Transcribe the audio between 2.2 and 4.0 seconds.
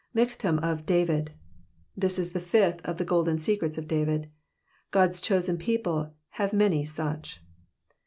the Fxflh of ike Golden Secrets of